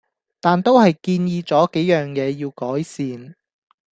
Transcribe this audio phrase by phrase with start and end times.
[0.39, 3.35] 但都係建議左幾樣野要改善